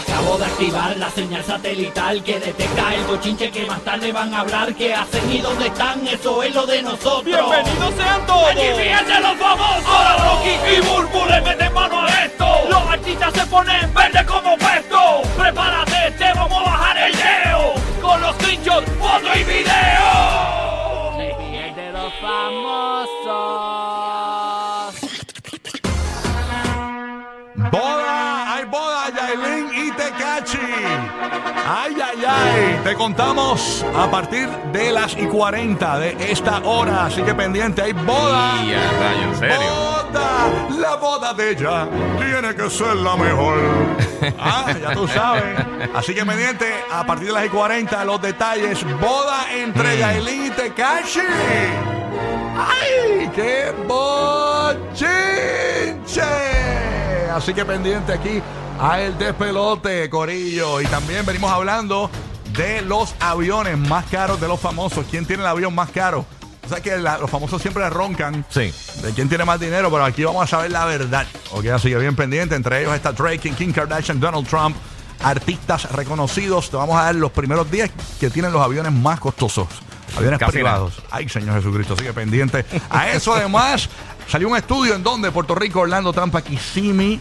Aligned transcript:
Acabo 0.00 0.38
de 0.38 0.46
activar 0.46 0.96
la 0.96 1.10
señal 1.10 1.44
satelital 1.44 2.22
que 2.24 2.40
detecta 2.40 2.94
el 2.94 3.04
bochinche 3.04 3.50
que 3.50 3.66
más 3.66 3.80
tarde 3.82 4.10
van 4.12 4.32
a 4.32 4.40
hablar. 4.40 4.74
¿Qué 4.74 4.94
hacen 4.94 5.30
y 5.30 5.38
dónde 5.38 5.66
están? 5.66 6.06
Eso 6.06 6.42
es 6.42 6.54
lo 6.54 6.64
de 6.64 6.82
nosotros. 6.82 7.24
¡Bienvenidos 7.24 7.94
sean 7.94 8.24
todos! 8.26 8.50
¡Aquí 8.50 8.62
fíjense 8.78 9.20
los 9.20 9.36
famosos! 9.36 9.84
Ahora 9.86 10.16
Rocky 10.16 10.54
y 10.74 10.80
Burbu 10.80 11.26
le 11.26 11.40
meten 11.42 11.74
mano 11.74 12.00
a 12.00 12.08
esto. 12.24 12.46
Los 12.70 12.82
artistas 12.88 13.34
se 13.34 13.46
ponen 13.46 13.92
verde 13.92 14.24
como 14.24 14.56
puesto. 14.56 15.22
Prepárate, 15.36 16.10
te 16.12 16.32
vamos 16.32 16.58
a 16.58 16.70
bajar 16.70 16.96
el 16.96 17.12
leo. 17.12 17.74
Con 18.00 18.20
los 18.22 18.34
screenshots, 18.36 18.90
foto 18.98 19.38
y 19.38 19.44
video. 19.44 21.12
El 21.18 21.74
de 21.74 21.92
los 21.92 22.12
famosos. 22.20 22.99
Boda, 28.70 29.10
Yailin 29.10 29.68
y 29.74 29.90
Tecachi. 29.92 30.58
Ay, 31.68 31.96
ay, 32.02 32.24
ay. 32.26 32.80
Te 32.84 32.94
contamos 32.94 33.84
a 33.96 34.10
partir 34.10 34.48
de 34.72 34.92
las 34.92 35.14
y 35.16 35.26
40 35.26 35.98
de 35.98 36.16
esta 36.32 36.58
hora. 36.64 37.06
Así 37.06 37.22
que 37.22 37.34
pendiente, 37.34 37.82
hay 37.82 37.92
boda. 37.92 38.62
Y 38.64 38.72
a 38.74 38.90
rayo, 38.92 39.22
en 39.32 39.36
serio. 39.38 39.56
Boda, 39.58 40.48
la 40.78 40.96
boda 40.96 41.34
de 41.34 41.50
ella 41.50 41.88
tiene 42.18 42.54
que 42.54 42.70
ser 42.70 42.96
la 42.96 43.16
mejor. 43.16 43.58
Ah, 44.38 44.66
ya 44.78 44.92
tú 44.92 45.08
sabes. 45.08 45.58
Así 45.94 46.14
que 46.14 46.26
pendiente, 46.26 46.66
a 46.92 47.06
partir 47.06 47.28
de 47.28 47.32
las 47.32 47.46
y 47.46 47.48
40, 47.48 48.04
los 48.04 48.20
detalles. 48.20 48.84
Boda 49.00 49.46
Mm. 49.50 49.60
entre 49.62 49.98
Yailin 49.98 50.46
y 50.46 50.50
Tecachi. 50.50 51.20
¡Ay! 52.58 53.30
¡Qué 53.34 53.72
bochinche! 53.88 55.10
Así 57.34 57.54
que 57.54 57.64
pendiente 57.64 58.12
aquí 58.12 58.42
a 58.80 59.00
el 59.00 59.16
despelote, 59.18 60.08
Corillo. 60.10 60.80
Y 60.80 60.86
también 60.86 61.24
venimos 61.26 61.50
hablando 61.50 62.10
de 62.56 62.82
los 62.82 63.14
aviones 63.20 63.78
más 63.78 64.06
caros 64.06 64.40
de 64.40 64.48
los 64.48 64.58
famosos. 64.60 65.04
¿Quién 65.10 65.26
tiene 65.26 65.42
el 65.42 65.48
avión 65.48 65.74
más 65.74 65.90
caro? 65.90 66.24
O 66.64 66.68
sea 66.68 66.80
que 66.80 66.96
la- 66.98 67.18
los 67.18 67.28
famosos 67.30 67.60
siempre 67.60 67.88
roncan 67.90 68.44
Sí. 68.48 68.72
de 69.02 69.12
quién 69.14 69.28
tiene 69.28 69.44
más 69.44 69.58
dinero, 69.58 69.90
pero 69.90 70.04
aquí 70.04 70.24
vamos 70.24 70.44
a 70.44 70.46
saber 70.46 70.70
la 70.70 70.84
verdad. 70.84 71.26
Ok, 71.52 71.66
así 71.66 71.88
que 71.90 71.96
bien 71.98 72.14
pendiente. 72.14 72.54
Entre 72.54 72.80
ellos 72.80 72.94
está 72.94 73.12
Drake, 73.12 73.50
Kim 73.52 73.72
Kardashian, 73.72 74.20
Donald 74.20 74.46
Trump, 74.46 74.76
artistas 75.22 75.90
reconocidos. 75.92 76.70
Te 76.70 76.76
vamos 76.76 76.96
a 76.98 77.04
dar 77.04 77.14
los 77.16 77.32
primeros 77.32 77.70
días 77.70 77.90
que 78.20 78.30
tienen 78.30 78.52
los 78.52 78.62
aviones 78.62 78.92
más 78.92 79.18
costosos. 79.20 79.66
Aviones 80.16 80.38
Casi 80.40 80.52
privados. 80.52 80.94
Ay, 81.10 81.28
Señor 81.28 81.56
Jesucristo, 81.56 81.96
sigue 81.96 82.12
pendiente. 82.12 82.64
A 82.90 83.08
eso 83.10 83.32
además 83.34 83.88
salió 84.28 84.48
un 84.48 84.56
estudio 84.56 84.94
en 84.94 85.02
donde 85.04 85.30
Puerto 85.30 85.54
Rico, 85.54 85.80
Orlando, 85.80 86.12
Tampa, 86.12 86.42
Kissimmee, 86.42 87.20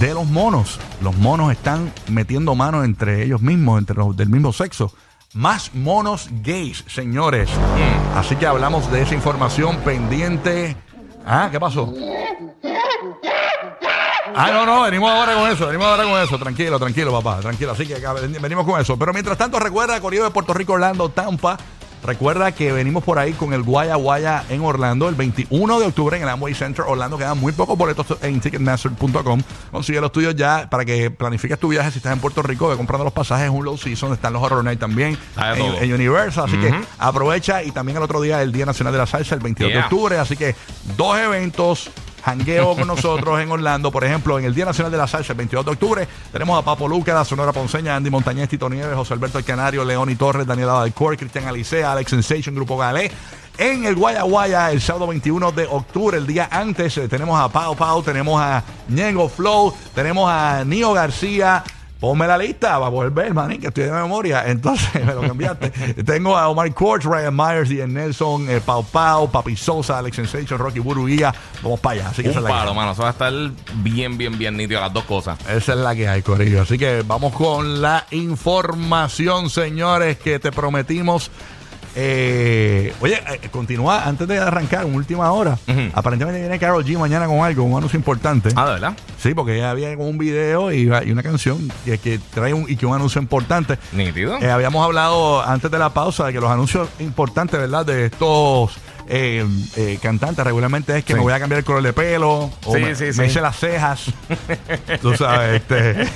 de 0.00 0.14
los 0.14 0.26
monos. 0.26 0.78
Los 1.00 1.16
monos 1.16 1.52
están 1.52 1.92
metiendo 2.08 2.54
manos 2.54 2.84
entre 2.84 3.24
ellos 3.24 3.40
mismos, 3.40 3.78
entre 3.78 3.96
los 3.96 4.16
del 4.16 4.28
mismo 4.28 4.52
sexo. 4.52 4.92
Más 5.34 5.74
monos 5.74 6.28
gays, 6.42 6.84
señores. 6.86 7.50
Así 8.14 8.36
que 8.36 8.46
hablamos 8.46 8.90
de 8.90 9.02
esa 9.02 9.14
información 9.14 9.76
pendiente. 9.78 10.76
Ah, 11.26 11.48
¿qué 11.50 11.60
pasó? 11.60 11.92
Ah, 14.34 14.50
no, 14.52 14.64
no, 14.64 14.82
venimos 14.82 15.10
ahora 15.10 15.34
con 15.34 15.50
eso, 15.50 15.66
venimos 15.66 15.86
ahora 15.86 16.04
con 16.04 16.20
eso. 16.20 16.38
Tranquilo, 16.38 16.78
tranquilo, 16.78 17.12
papá, 17.12 17.40
tranquilo. 17.40 17.72
Así 17.72 17.86
que 17.86 17.96
venimos 18.40 18.64
con 18.64 18.80
eso. 18.80 18.96
Pero 18.96 19.12
mientras 19.12 19.36
tanto, 19.36 19.58
recuerda, 19.58 20.00
Corrido 20.00 20.24
de 20.24 20.30
Puerto 20.30 20.54
Rico, 20.54 20.74
Orlando, 20.74 21.08
Tampa. 21.08 21.58
Recuerda 22.04 22.52
que 22.52 22.72
venimos 22.72 23.02
por 23.02 23.18
ahí 23.18 23.32
con 23.32 23.52
el 23.52 23.62
Guaya 23.62 23.96
Guaya 23.96 24.44
en 24.48 24.62
Orlando 24.62 25.08
el 25.08 25.14
21 25.14 25.80
de 25.80 25.86
octubre 25.86 26.16
en 26.16 26.22
el 26.22 26.28
Amway 26.28 26.54
Center 26.54 26.84
Orlando. 26.86 27.18
Quedan 27.18 27.38
muy 27.38 27.52
pocos 27.52 27.76
boletos 27.76 28.06
en 28.22 28.40
ticketmaster.com. 28.40 29.42
Consigue 29.70 30.00
los 30.00 30.12
tuyos 30.12 30.34
ya 30.36 30.68
para 30.70 30.84
que 30.84 31.10
planifiques 31.10 31.58
tu 31.58 31.68
viaje 31.68 31.90
si 31.90 31.98
estás 31.98 32.12
en 32.12 32.20
Puerto 32.20 32.42
Rico. 32.42 32.68
Ve 32.68 32.76
comprando 32.76 33.04
los 33.04 33.12
pasajes 33.12 33.46
en 33.46 33.52
un 33.52 33.64
low 33.64 33.76
season. 33.76 34.12
Están 34.12 34.32
los 34.32 34.42
Horror 34.42 34.64
Night 34.64 34.78
también 34.78 35.18
en, 35.36 35.92
Universal. 35.92 36.44
Así 36.46 36.56
que 36.56 36.72
aprovecha. 36.98 37.62
Y 37.62 37.72
también 37.72 37.96
el 37.98 38.02
otro 38.04 38.20
día, 38.20 38.42
el 38.42 38.52
Día 38.52 38.66
Nacional 38.66 38.92
de 38.92 38.98
la 38.98 39.06
Salsa, 39.06 39.34
el 39.34 39.40
22 39.40 39.72
de 39.72 39.78
octubre. 39.80 40.18
Así 40.18 40.36
que 40.36 40.54
dos 40.96 41.18
eventos 41.18 41.90
jangueo 42.28 42.76
con 42.76 42.86
nosotros 42.86 43.40
en 43.40 43.50
Orlando. 43.50 43.90
Por 43.90 44.04
ejemplo, 44.04 44.38
en 44.38 44.44
el 44.44 44.54
Día 44.54 44.66
Nacional 44.66 44.92
de 44.92 44.98
la 44.98 45.06
Salsa, 45.06 45.32
el 45.32 45.38
22 45.38 45.64
de 45.64 45.70
octubre, 45.70 46.08
tenemos 46.30 46.58
a 46.58 46.64
Papo 46.64 46.86
Luca, 46.86 47.14
la 47.14 47.24
Sonora 47.24 47.52
Ponceña, 47.52 47.96
Andy 47.96 48.10
Montañez, 48.10 48.48
Tito 48.48 48.68
Nieves, 48.68 48.94
José 48.94 49.14
Alberto 49.14 49.38
El 49.38 49.44
Canario, 49.44 49.84
León 49.84 50.10
y 50.10 50.16
Torres, 50.16 50.46
Daniel 50.46 50.68
Adalcor, 50.68 51.16
Cristian 51.16 51.46
Alicea, 51.46 51.92
Alex 51.92 52.10
Sensation, 52.10 52.54
Grupo 52.54 52.76
Galé. 52.76 53.10
En 53.56 53.86
el 53.86 53.96
Guaya 53.96 54.22
Guaya, 54.22 54.70
el 54.70 54.80
sábado 54.80 55.08
21 55.08 55.52
de 55.52 55.66
octubre, 55.66 56.16
el 56.18 56.26
día 56.26 56.48
antes, 56.50 56.96
eh, 56.98 57.08
tenemos 57.08 57.40
a 57.40 57.48
Pau 57.48 57.74
Pau, 57.74 58.02
tenemos 58.02 58.40
a 58.40 58.62
Ñengo 58.88 59.28
Flow, 59.28 59.74
tenemos 59.94 60.30
a 60.30 60.64
Nio 60.64 60.92
García. 60.92 61.64
Ponme 62.00 62.28
la 62.28 62.38
lista 62.38 62.78
para 62.78 62.90
poder 62.92 63.10
ver, 63.10 63.34
manín, 63.34 63.60
que 63.60 63.68
estoy 63.68 63.84
de 63.84 63.92
memoria. 63.92 64.44
Entonces, 64.46 64.94
me 65.06 65.14
lo 65.14 65.20
cambiaste. 65.22 65.70
Tengo 66.04 66.36
a 66.36 66.48
Omar 66.48 66.72
Court, 66.72 67.04
Ryan 67.04 67.34
Myers, 67.34 67.70
Ian 67.70 67.92
Nelson, 67.92 68.48
eh, 68.48 68.60
Pau 68.64 68.84
Pau, 68.84 69.28
Papi 69.28 69.56
Sosa, 69.56 69.98
Alex 69.98 70.14
Sensation, 70.14 70.58
Rocky 70.58 70.78
Buruguía. 70.78 71.34
Vamos 71.62 71.80
para 71.80 72.00
allá. 72.00 72.10
Así 72.10 72.22
que 72.22 72.28
esa 72.28 72.38
Un 72.38 72.46
es, 72.46 72.50
la 72.50 72.58
palo, 72.58 72.70
que, 72.70 72.76
mano. 72.76 72.92
Eso 72.92 73.02
va 73.02 73.08
a 73.08 73.12
estar 73.12 73.32
bien, 73.82 74.16
bien, 74.16 74.38
bien 74.38 74.56
nítido 74.56 74.80
las 74.80 74.92
dos 74.92 75.04
cosas. 75.04 75.38
esa 75.48 75.72
es 75.72 75.78
la 75.78 75.94
que 75.96 76.08
hay, 76.08 76.22
Corillo. 76.22 76.62
Así 76.62 76.78
que 76.78 77.02
vamos 77.04 77.32
con 77.34 77.82
la 77.82 78.06
información, 78.12 79.50
señores, 79.50 80.18
que 80.18 80.38
te 80.38 80.52
prometimos. 80.52 81.32
Eh, 82.00 82.94
oye, 83.00 83.20
eh, 83.28 83.48
continúa 83.50 84.04
antes 84.06 84.28
de 84.28 84.38
arrancar, 84.38 84.86
en 84.86 84.94
última 84.94 85.32
hora. 85.32 85.58
Aparentemente 85.92 86.38
viene 86.40 86.56
Carol 86.56 86.84
G 86.84 86.96
mañana 86.96 87.26
con 87.26 87.40
algo, 87.40 87.64
un 87.64 87.76
anuncio 87.76 87.96
importante. 87.96 88.50
Ah, 88.54 88.66
¿de 88.66 88.72
verdad? 88.74 88.92
Sí, 89.20 89.34
porque 89.34 89.56
ella 89.56 89.74
viene 89.74 89.96
con 89.96 90.06
un 90.06 90.16
video 90.16 90.70
y, 90.72 90.82
y 90.82 91.10
una 91.10 91.24
canción 91.24 91.58
que, 91.84 91.98
que 91.98 92.20
trae 92.32 92.54
un, 92.54 92.70
y 92.70 92.76
que 92.76 92.86
un 92.86 92.94
anuncio 92.94 93.20
importante. 93.20 93.78
Nítido. 93.90 94.38
Eh, 94.38 94.48
habíamos 94.48 94.84
hablado 94.84 95.42
antes 95.42 95.68
de 95.72 95.78
la 95.78 95.92
pausa 95.92 96.26
de 96.26 96.32
que 96.32 96.40
los 96.40 96.50
anuncios 96.50 96.88
importantes, 97.00 97.58
¿verdad? 97.58 97.84
De 97.84 98.06
estos 98.06 98.76
eh, 99.08 99.46
eh, 99.76 99.98
cantantes 100.02 100.44
regularmente 100.44 100.96
es 100.98 101.04
que 101.04 101.12
Sí. 101.12 101.16
me 101.18 101.20
voy 101.22 101.32
a 101.32 101.40
cambiar 101.40 101.58
el 101.60 101.64
color 101.64 101.82
de 101.82 101.92
pelo 101.92 102.30
o 102.64 102.74
Sí, 102.74 102.80
me, 102.80 102.94
sí, 102.94 103.04
me 103.04 103.12
sí. 103.12 103.22
hice 103.24 103.40
las 103.40 103.56
cejas. 103.58 104.04
Tú 105.02 105.14
sabes, 105.16 105.62
este. 105.62 105.96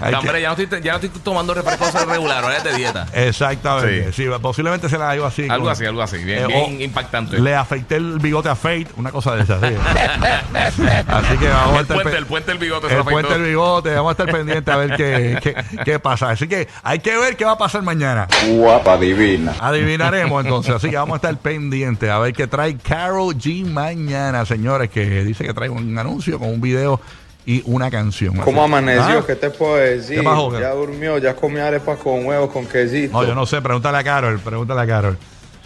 hay 0.00 0.12
No, 0.12 0.20
que- 0.20 0.28
hombre, 0.28 0.42
ya 0.42 0.54
no, 0.54 0.56
estoy, 0.62 0.80
ya 0.82 0.92
no 0.92 0.98
estoy 0.98 1.20
tomando 1.22 1.54
refrescos 1.54 1.92
regular, 2.06 2.42
ahora 2.44 2.56
es 2.56 2.64
de 2.64 2.74
dieta. 2.74 3.06
Exactamente. 3.12 4.12
Sí. 4.12 4.24
Sí. 4.24 4.30
posiblemente 4.40 4.88
se 4.88 4.98
la 4.98 5.14
iba 5.16 5.28
así. 5.28 5.48
Algo 5.48 5.68
así, 5.70 5.84
algo 5.84 6.02
así. 6.02 6.18
Bien, 6.18 6.44
Eh, 6.44 6.46
bien 6.46 6.76
o 6.78 6.80
impactante. 6.82 7.38
Le 7.38 7.54
afeité 7.54 7.96
el 7.96 8.18
bigote 8.18 8.48
a 8.48 8.56
Fate, 8.56 8.88
una 8.96 9.10
cosa 9.10 9.36
de 9.36 9.42
esas. 9.42 9.60
sí. 9.60 10.82
así 11.08 11.36
que 11.38 11.48
vamos 11.48 11.74
a 11.74 11.76
el 11.76 11.82
estar 11.82 11.94
puente, 11.96 12.10
pe- 12.10 12.16
el 12.18 12.26
puente 12.26 12.50
del 12.52 12.58
bigote. 12.58 12.86
se 12.88 12.92
el 12.92 12.98
lo 12.98 13.02
afeitó. 13.02 13.20
puente 13.20 13.32
del 13.38 13.48
bigote, 13.50 13.94
vamos 13.94 14.08
a 14.10 14.12
estar 14.12 14.26
pendientes 14.34 14.74
a 14.74 14.76
ver 14.78 14.96
qué, 14.96 15.38
qué, 15.42 15.64
qué 15.84 15.98
pasa. 15.98 16.30
Así 16.30 16.48
que 16.48 16.68
hay 16.82 16.98
que 17.00 17.16
ver 17.16 17.36
qué 17.36 17.44
va 17.44 17.52
a 17.52 17.58
pasar 17.58 17.82
mañana. 17.82 18.26
Guapa 18.48 18.96
divina. 18.96 19.54
Adivinaremos 19.60 20.44
entonces, 20.44 20.74
así 20.74 20.88
que 20.90 20.96
vamos 20.96 21.14
a 21.14 21.16
estar 21.16 21.30
pendientes 21.36 21.49
a 21.54 22.18
ver 22.18 22.32
qué 22.32 22.46
trae 22.46 22.76
Carol 22.76 23.34
G 23.34 23.64
mañana, 23.66 24.44
señores, 24.46 24.90
que 24.90 25.24
dice 25.24 25.44
que 25.44 25.52
trae 25.54 25.68
un 25.68 25.96
anuncio 25.98 26.38
con 26.38 26.48
un 26.48 26.60
video 26.60 27.00
y 27.46 27.62
una 27.66 27.90
canción. 27.90 28.36
¿Cómo 28.36 28.62
Así- 28.62 28.72
amaneció? 28.72 29.18
Ah, 29.20 29.24
¿Qué 29.26 29.34
te 29.36 29.50
puedo 29.50 29.76
decir? 29.76 30.18
¿Qué 30.18 30.22
pasó, 30.22 30.50
qué? 30.50 30.60
Ya 30.60 30.70
durmió, 30.72 31.18
ya 31.18 31.34
comió 31.34 31.64
arepas 31.64 31.98
con 31.98 32.24
huevos, 32.26 32.50
con 32.50 32.66
quesito. 32.66 33.12
No, 33.12 33.26
yo 33.26 33.34
no 33.34 33.46
sé, 33.46 33.60
pregúntale 33.62 33.98
a 33.98 34.04
Carol, 34.04 34.38
pregúntale 34.38 34.80
a 34.82 34.86
Carol. 34.86 35.18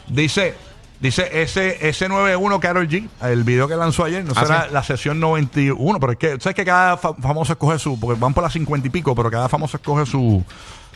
Dice, 0.09 0.55
dice 1.01 1.29
ese, 1.43 1.87
ese 1.87 2.09
91 2.09 2.61
Carol 2.61 2.89
G, 2.89 3.09
el 3.23 3.43
video 3.45 3.69
que 3.69 3.77
lanzó 3.77 4.05
ayer, 4.05 4.25
no 4.25 4.33
Ah, 4.37 4.41
será 4.47 4.65
sí. 4.67 4.69
la 4.73 4.83
sesión 4.83 5.19
91, 5.21 5.99
pero 6.01 6.13
es 6.13 6.19
que, 6.19 6.29
¿sabes 6.41 6.55
que 6.55 6.65
cada 6.65 6.97
fa- 6.97 7.15
famoso 7.15 7.53
escoge 7.53 7.79
su, 7.79 7.99
porque 8.01 8.19
van 8.21 8.33
por 8.33 8.45
las 8.45 8.53
50 8.53 8.87
y 8.87 8.91
pico, 8.91 9.15
pero 9.15 9.31
cada 9.31 9.49
famoso 9.49 9.77
escoge 9.77 10.07
su, 10.07 10.43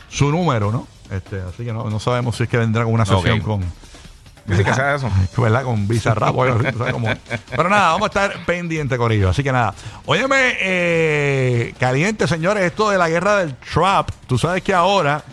su 0.09 0.31
número, 0.31 0.71
¿no? 0.71 0.87
Este, 1.11 1.41
así 1.41 1.65
que 1.65 1.73
no, 1.73 1.89
no 1.89 1.99
sabemos 1.99 2.35
si 2.37 2.43
es 2.43 2.49
que 2.49 2.57
vendrá 2.57 2.83
con 2.83 2.93
una 2.93 3.05
sesión 3.05 3.41
con... 3.41 3.61
Dice 4.49 4.63
que 4.63 4.73
sea 4.73 4.95
eso. 4.95 5.09
¿verdad? 5.37 5.63
Con 5.63 5.87
Bizarrap 5.87 6.35
o 6.35 6.43
algo 6.43 6.59
así, 6.59 6.71
tú 6.71 6.77
sabes 6.79 6.93
cómo 6.93 7.09
es. 7.09 7.17
Pero 7.49 7.69
nada, 7.69 7.91
vamos 7.91 8.03
a 8.03 8.07
estar 8.07 8.45
pendiente, 8.45 8.97
Corillo. 8.97 9.29
Así 9.29 9.43
que 9.43 9.51
nada. 9.51 9.73
Óyeme, 10.05 10.55
eh, 10.59 11.73
caliente, 11.79 12.27
señores, 12.27 12.63
esto 12.63 12.89
de 12.89 12.97
la 12.97 13.09
guerra 13.09 13.37
del 13.37 13.55
trap. 13.55 14.09
Tú 14.27 14.37
sabes 14.37 14.61
que 14.63 14.73
ahora 14.73 15.23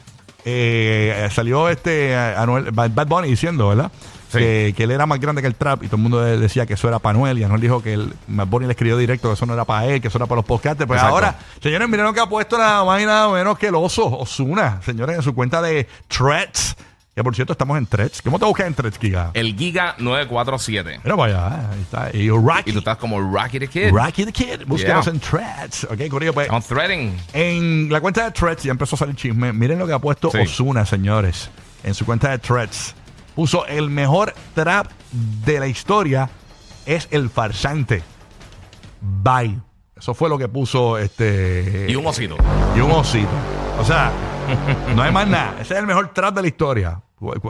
eh, 0.45 1.29
salió 1.33 1.69
este 1.69 2.13
eh, 2.13 2.17
Anuel, 2.37 2.71
Bad 2.73 3.07
Bunny 3.07 3.29
diciendo, 3.29 3.69
¿verdad? 3.69 3.91
Sí. 4.31 4.39
Que, 4.39 4.75
que 4.77 4.83
él 4.85 4.91
era 4.91 5.07
más 5.07 5.21
grande 5.21 5.41
que 5.41 5.47
el 5.47 5.55
trap 5.55 5.85
y 5.85 5.87
todo 5.87 5.97
el 5.97 6.03
mundo 6.03 6.21
de- 6.21 6.37
decía 6.37 6.67
que 6.67 6.75
eso 6.75 6.89
era 6.89 6.99
para 6.99 7.17
Anuel 7.17 7.39
y 7.39 7.45
Anuel 7.45 7.61
dijo 7.61 7.81
que 7.81 7.95
el, 7.95 8.13
Bad 8.27 8.47
Bunny 8.49 8.67
le 8.67 8.73
escribió 8.73 8.97
directo 8.97 9.29
que 9.29 9.35
eso 9.35 9.47
no 9.47 9.55
era 9.55 9.65
para 9.65 9.87
él, 9.87 10.01
que 10.01 10.09
eso 10.09 10.19
era 10.19 10.27
para 10.27 10.37
los 10.37 10.45
podcasts. 10.45 10.85
Pues 10.85 10.99
Exacto. 10.99 11.15
ahora, 11.15 11.37
señores, 11.63 11.89
miren 11.89 12.07
lo 12.07 12.13
que 12.13 12.21
ha 12.21 12.27
puesto 12.29 12.59
nada 12.59 12.85
más 12.85 13.01
y 13.01 13.07
nada 13.07 13.29
menos 13.33 13.57
que 13.57 13.69
el 13.69 13.77
oso 13.77 14.05
Osuna, 14.19 14.81
señores, 14.85 15.17
en 15.17 15.23
su 15.23 15.33
cuenta 15.35 15.63
de 15.63 15.89
Threads. 16.09 16.77
Que 17.17 17.25
por 17.25 17.35
cierto, 17.35 17.55
estamos 17.55 17.79
en 17.79 17.87
Threads. 17.87 18.21
¿Cómo 18.21 18.39
te 18.39 18.45
buscas 18.45 18.67
en 18.67 18.75
Threads, 18.75 18.99
Giga? 18.99 19.31
El 19.33 19.57
Giga 19.57 19.95
947. 19.97 21.01
Mira 21.03 21.17
para 21.17 21.47
allá, 21.49 21.71
ahí 21.71 21.81
está. 21.81 22.11
Y 22.15 22.29
Rocky. 22.29 22.69
Y 22.69 22.73
tú 22.75 22.81
estás 22.81 22.99
como 22.99 23.19
Rocky 23.19 23.59
the 23.59 23.69
Kid. 23.69 23.91
Rocky 23.91 24.27
the 24.27 24.33
Kid. 24.33 24.67
Yeah. 24.77 25.01
en 25.07 25.19
Threads. 25.19 25.85
Ok, 25.85 26.11
Corillo, 26.11 26.35
pues. 26.35 26.51
On 26.51 26.61
threading. 26.61 27.17
En 27.33 27.89
la 27.91 28.03
cuenta 28.03 28.23
de 28.23 28.33
Threads 28.33 28.65
ya 28.65 28.71
empezó 28.71 28.97
a 28.97 28.99
salir 28.99 29.17
chisme. 29.17 29.55
Miren 29.55 29.79
lo 29.79 29.87
que 29.87 29.95
ha 29.95 29.99
puesto 29.99 30.31
Sí. 30.31 30.37
Osuna, 30.41 30.85
señores. 30.85 31.49
En 31.85 31.95
su 31.95 32.05
cuenta 32.05 32.29
de 32.29 32.39
Threads. 32.39 32.95
Puso 33.35 33.65
el 33.65 33.89
mejor 33.89 34.35
trap 34.55 34.89
de 35.11 35.59
la 35.59 35.69
historia 35.69 36.29
es 36.85 37.09
el 37.13 37.31
farsante. 37.31 38.03
Bye. 39.01 39.59
Eso 39.97 40.13
fue 40.13 40.29
lo 40.29 40.37
que 40.37 40.49
puso 40.49 40.99
este. 40.99 41.87
Y 41.89 41.97
un 41.97 42.07
osito. 42.07 42.37
y 42.77 42.81
un 42.81 42.91
osito. 42.91 43.31
O 43.81 43.85
sea, 43.87 44.13
no 44.95 45.01
hay 45.01 45.11
más 45.11 45.27
nada. 45.27 45.55
Ese 45.63 45.73
es 45.73 45.81
el 45.81 45.87
mejor 45.87 46.13
trap 46.13 46.35
de 46.35 46.43
la 46.43 46.49
historia. 46.49 47.01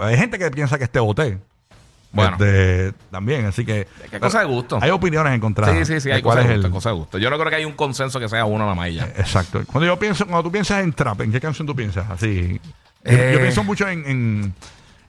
Hay 0.03 0.17
gente 0.17 0.39
que 0.39 0.51
piensa 0.51 0.79
que 0.79 0.85
este 0.85 1.01
boté. 1.01 1.39
Bueno. 2.13 2.33
Este, 2.33 2.93
también, 3.11 3.45
así 3.47 3.65
que. 3.67 3.87
¿Qué 4.11 4.19
cosa 4.21 4.41
de 4.41 4.47
gusto? 4.47 4.79
Hay 4.81 4.91
opiniones 4.91 5.35
encontradas. 5.35 5.77
Sí, 5.77 5.85
sí, 5.95 6.01
sí, 6.01 6.11
hay 6.11 6.23
cuál 6.23 6.37
cosas 6.39 6.49
de 6.49 6.55
gusto, 6.55 6.67
el- 6.69 6.73
cosas 6.73 6.93
de 6.93 6.97
gusto. 6.99 7.19
Yo 7.19 7.31
no 7.31 7.37
creo 7.39 7.51
que 7.51 7.57
hay 7.57 7.65
un 7.65 7.73
consenso 7.73 8.19
que 8.21 8.29
sea 8.29 8.45
uno 8.45 8.75
más 8.75 8.89
y 8.89 8.95
ya. 8.95 9.05
Exacto. 9.17 9.63
Cuando 9.67 9.87
yo 9.87 9.99
pienso, 9.99 10.25
cuando 10.25 10.45
tú 10.45 10.53
piensas 10.53 10.83
en 10.83 10.93
trap, 10.93 11.21
¿en 11.23 11.33
qué 11.33 11.41
canción 11.41 11.67
tú 11.67 11.75
piensas? 11.77 12.09
Así. 12.11 12.61
Yo- 13.05 13.13
Eh. 13.13 13.31
Yo, 13.35 13.41
pienso 13.41 13.63
mucho 13.65 13.87
en, 13.89 14.05
en, 14.07 14.55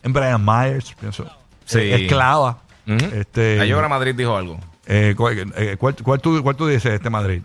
en 0.04 0.14
Brian 0.14 0.44
Myers, 0.44 0.94
pienso. 1.00 1.26
Sí. 1.66 1.80
Eh, 1.80 2.04
Esclava. 2.04 2.60
Ujú. 2.88 3.06
Este. 3.16 3.60
Ayer 3.62 3.90
Madrid 3.90 4.14
dijo 4.16 4.36
algo. 4.36 4.60
eh, 4.86 5.14
¿cuál, 5.18 5.52
eh, 5.56 5.76
cuál- 5.80 5.96
cuál 6.04 6.20
tú, 6.22 6.42
¿Cuál 6.44 6.56
tú 6.56 6.68
dices 6.68 6.94
este 6.94 7.10
Madrid? 7.10 7.42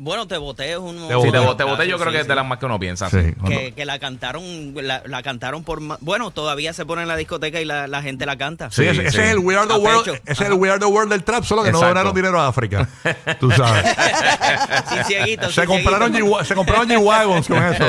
Bueno, 0.00 0.28
te 0.28 0.38
boté 0.38 0.70
es 0.72 0.78
uno. 0.78 1.08
Te 1.08 1.14
Sí, 1.14 1.14
Boté. 1.14 1.30
te, 1.32 1.38
boté, 1.38 1.64
boté, 1.64 1.88
yo 1.88 1.96
Sí, 1.96 2.02
creo 2.02 2.12
que 2.12 2.20
es 2.20 2.28
de 2.28 2.34
las 2.36 2.46
más 2.46 2.58
que 2.58 2.66
uno 2.66 2.78
piensa. 2.78 3.10
Cuando- 3.10 3.48
Que, 3.48 3.72
que 3.72 3.84
la 3.84 3.98
cantaron, 3.98 4.42
la, 4.76 5.02
la 5.04 5.22
cantaron 5.24 5.64
por 5.64 5.80
ma- 5.80 5.98
bueno, 6.00 6.30
todavía 6.30 6.72
se 6.72 6.86
pone 6.86 7.02
en 7.02 7.08
la 7.08 7.16
discoteca 7.16 7.60
y 7.60 7.64
la, 7.64 7.88
la 7.88 8.00
gente 8.00 8.24
la 8.24 8.36
canta. 8.38 8.70
Sí, 8.70 8.82
Sí, 8.82 8.88
ese, 9.00 9.06
es 9.08 9.14
el 9.16 9.38
We 9.40 9.56
Are 9.56 9.66
the 9.66 9.74
A 9.74 9.76
World. 9.78 10.04
pecho. 10.04 10.14
Ese 10.24 10.44
es 10.44 10.48
el 10.50 10.52
We 10.54 10.70
Are 10.70 10.78
the 10.78 10.86
World 10.86 11.10
del 11.10 11.24
trap, 11.24 11.42
solo 11.42 11.64
que 11.64 11.72
no 11.72 11.80
donaron 11.80 12.14
dinero 12.14 12.40
a 12.40 12.46
África. 12.48 12.88
Tú 13.40 13.50
sabes. 13.50 13.84
Sin 14.88 15.04
cieguito, 15.04 15.46
se 15.48 15.62
sin 15.62 15.64
compraron. 15.64 16.12
G- 16.14 16.44
se 16.44 16.54
compraron 16.54 16.88
G-Wagons 16.88 17.48
con 17.48 17.62
eso. 17.64 17.84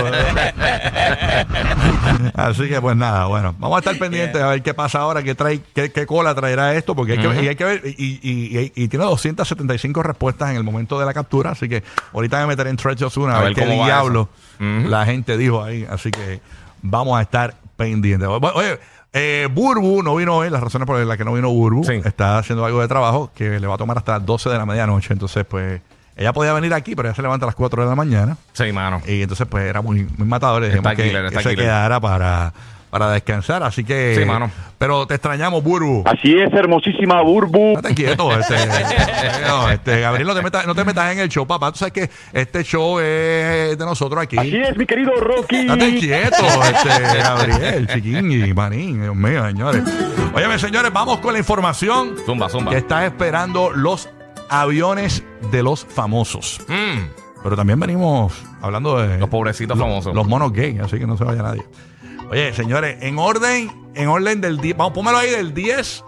Así 2.33 2.67
que 2.69 2.81
pues 2.81 2.95
nada, 2.95 3.25
bueno, 3.25 3.55
vamos 3.59 3.77
a 3.77 3.79
estar 3.79 3.97
pendientes 3.97 4.41
a 4.41 4.47
ver 4.47 4.61
qué 4.61 4.73
pasa 4.73 4.99
ahora, 4.99 5.21
qué 5.23 5.35
trae, 5.35 5.61
qué, 5.73 5.91
qué 5.91 6.05
cola 6.05 6.33
traerá 6.35 6.73
esto, 6.75 6.95
porque 6.95 7.13
hay 7.13 7.17
que, 7.19 7.43
y 7.43 7.47
hay 7.47 7.55
que 7.55 7.63
ver, 7.65 7.81
y, 7.85 8.19
y- 8.21 8.59
y- 8.59 8.71
y 8.75 8.87
tiene 8.87 9.05
275 9.05 10.03
respuestas 10.03 10.49
en 10.51 10.55
el 10.57 10.63
momento 10.63 10.99
de 10.99 11.05
la 11.05 11.13
captura, 11.13 11.51
así 11.51 11.67
que 11.69 11.83
ahorita 12.13 12.39
me 12.41 12.47
meteré 12.47 12.69
en 12.69 12.77
Treasure 12.77 13.09
Zone 13.09 13.33
a, 13.33 13.37
A 13.37 13.41
ver 13.43 13.55
ver 13.55 13.65
qué 13.65 13.71
diablo 13.71 14.29
la 14.59 15.05
gente 15.05 15.37
dijo 15.37 15.63
ahí, 15.63 15.87
así 15.89 16.11
que 16.11 16.41
vamos 16.81 17.17
a 17.17 17.21
estar 17.21 17.55
pendientes. 17.77 18.27
Oye, 18.27 18.79
eh, 19.13 19.47
Burbu 19.51 20.03
no 20.03 20.15
vino 20.15 20.35
hoy, 20.35 20.49
las 20.49 20.61
razones 20.61 20.85
por 20.85 20.99
las 20.99 21.17
que 21.17 21.23
no 21.25 21.33
vino 21.33 21.49
Burbu, 21.49 21.83
Sí. 21.85 21.93
está 22.03 22.37
haciendo 22.37 22.65
algo 22.65 22.81
de 22.81 22.87
trabajo 22.87 23.31
que 23.33 23.59
le 23.59 23.67
va 23.67 23.75
a 23.75 23.77
tomar 23.77 23.97
hasta 23.97 24.13
las 24.19 24.25
12 24.25 24.49
de 24.49 24.57
la 24.57 24.65
medianoche, 24.65 25.13
entonces 25.13 25.45
pues 25.45 25.81
ella 26.17 26.33
podía 26.33 26.51
venir 26.51 26.73
aquí, 26.73 26.93
pero 26.95 27.07
ella 27.07 27.15
se 27.15 27.21
levanta 27.21 27.45
a 27.45 27.47
las 27.47 27.55
4 27.55 27.83
de 27.83 27.89
la 27.89 27.95
mañana. 27.95 28.35
Sí, 28.51 28.69
mano. 28.73 29.01
Y 29.07 29.21
entonces, 29.21 29.47
pues 29.49 29.63
era 29.63 29.81
muy, 29.81 30.05
muy 30.17 30.27
matador. 30.27 30.61
Le 30.61 30.67
dijimos 30.67 30.91
Está 30.91 31.01
que, 31.01 31.07
killer, 31.07 31.21
que 31.21 31.27
está 31.29 31.41
se 31.41 31.49
killer. 31.51 31.65
quedara 31.65 31.99
para, 32.01 32.53
para 32.89 33.11
descansar. 33.11 33.63
Así 33.63 33.83
que. 33.83 34.15
Sí, 34.19 34.25
mano. 34.25 34.49
Pero 34.77 35.05
te 35.05 35.15
extrañamos, 35.15 35.61
Burbu. 35.61 36.03
Así 36.05 36.37
es, 36.39 36.53
hermosísima 36.53 37.21
Burbu. 37.21 37.73
Estate 37.75 37.95
quieto, 37.95 38.31
este, 38.39 38.55
no, 39.47 39.69
este, 39.69 39.99
Gabriel, 39.99 40.25
no 40.25 40.33
te, 40.33 40.41
metas, 40.41 40.65
no 40.67 40.73
te 40.73 40.85
metas 40.85 41.11
en 41.11 41.19
el 41.19 41.27
show, 41.27 41.45
papá. 41.45 41.69
Tú 41.73 41.79
sabes 41.79 41.91
que 41.93 42.09
este 42.31 42.63
show 42.63 42.97
es 42.99 43.77
de 43.77 43.85
nosotros 43.85 44.23
aquí. 44.23 44.37
Así 44.37 44.55
es, 44.55 44.77
mi 44.77 44.85
querido 44.85 45.11
Rocky. 45.19 45.57
Estate 45.57 45.99
quieto, 45.99 46.45
este, 46.63 47.17
Gabriel, 47.19 47.87
chiquín 47.87 48.31
y 48.31 48.53
manín, 48.53 49.01
Dios 49.01 49.15
mío, 49.17 49.45
señores. 49.47 49.83
Óyeme, 50.33 50.57
señores, 50.57 50.93
vamos 50.93 51.19
con 51.19 51.33
la 51.33 51.39
información 51.39 52.15
Zumba, 52.25 52.47
zumba. 52.47 52.71
que 52.71 52.77
está 52.77 53.05
esperando 53.05 53.71
los 53.71 54.07
aviones 54.49 55.23
de 55.51 55.61
los 55.61 55.83
famosos. 55.85 56.61
Mm, 56.69 57.41
Pero 57.43 57.55
también 57.57 57.79
venimos 57.81 58.33
hablando 58.61 58.97
de 58.97 59.17
los 59.17 59.27
pobrecitos 59.29 59.77
famosos. 59.77 60.15
los 60.15 60.25
monos 60.25 60.53
gay, 60.53 60.79
así 60.79 60.97
que 60.97 61.05
no 61.05 61.17
se 61.17 61.25
vaya 61.25 61.41
nadie. 61.43 61.63
Oye, 62.29 62.53
señores, 62.53 62.97
en 63.01 63.17
orden, 63.17 63.71
en 63.95 64.07
orden 64.07 64.39
del 64.41 64.57
10, 64.59 64.77
vamos, 64.77 64.93
póngalo 64.93 65.17
ahí 65.17 65.31
del 65.31 65.53
10 65.53 66.03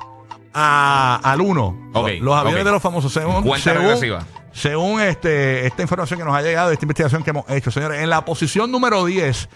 a- 0.54 1.20
al 1.24 1.42
1. 1.42 1.90
Ok, 1.94 2.10
los 2.22 2.36
aviones 2.36 2.64
de 2.66 2.72
los 2.72 2.82
famosos, 2.82 3.12
según, 3.12 3.42
Cuenta 3.44 3.72
según, 3.72 3.82
regresiva. 3.88 4.26
según 4.54 5.02
este, 5.02 5.66
esta 5.66 5.82
información 5.82 6.20
que 6.20 6.26
nos 6.26 6.36
ha 6.36 6.42
llegado, 6.42 6.72
esta 6.72 6.86
investigación 6.86 7.24
que 7.24 7.32
hemos 7.32 7.50
hecho, 7.50 7.72
señores, 7.72 8.02
en 8.02 8.10
la 8.10 8.24
posición 8.24 8.72
número 8.72 9.04
10, 9.06 9.50